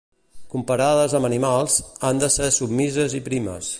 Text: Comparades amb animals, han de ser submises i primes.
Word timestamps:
Comparades 0.53 1.13
amb 1.19 1.29
animals, 1.29 1.75
han 2.09 2.23
de 2.25 2.31
ser 2.37 2.49
submises 2.59 3.17
i 3.21 3.23
primes. 3.29 3.69